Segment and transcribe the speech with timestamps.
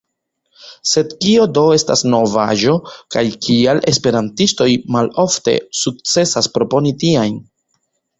[0.91, 2.73] Sed kio do estas novaĵo,
[3.15, 7.37] kaj kial esperantistoj malofte sukcesas proponi tiajn?